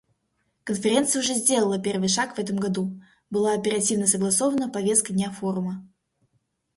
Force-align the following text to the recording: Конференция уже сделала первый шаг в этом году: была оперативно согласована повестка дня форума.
Конференция 0.63 1.19
уже 1.19 1.35
сделала 1.35 1.77
первый 1.77 2.09
шаг 2.09 2.35
в 2.35 2.39
этом 2.39 2.57
году: 2.57 2.99
была 3.29 3.53
оперативно 3.53 4.07
согласована 4.07 4.67
повестка 4.67 5.13
дня 5.13 5.29
форума. 5.29 5.87